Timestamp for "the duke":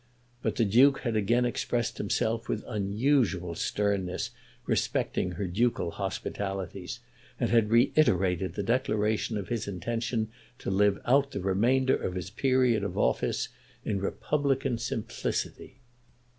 0.55-1.01